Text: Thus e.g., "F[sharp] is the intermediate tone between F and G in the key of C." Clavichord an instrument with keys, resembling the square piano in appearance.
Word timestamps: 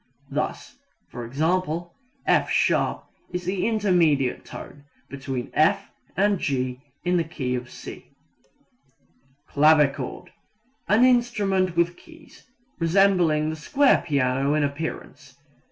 Thus 0.31 0.79
e.g., 1.13 1.39
"F[sharp] 2.25 3.03
is 3.31 3.45
the 3.45 3.67
intermediate 3.67 4.43
tone 4.43 4.85
between 5.11 5.51
F 5.53 5.91
and 6.17 6.39
G 6.39 6.81
in 7.05 7.17
the 7.17 7.23
key 7.23 7.53
of 7.53 7.69
C." 7.69 8.07
Clavichord 9.47 10.31
an 10.87 11.03
instrument 11.05 11.77
with 11.77 11.97
keys, 11.97 12.47
resembling 12.79 13.51
the 13.51 13.55
square 13.55 14.03
piano 14.03 14.55
in 14.55 14.63
appearance. 14.63 15.37